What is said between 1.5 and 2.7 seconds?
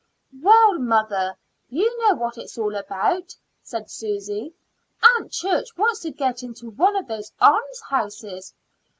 you know what it is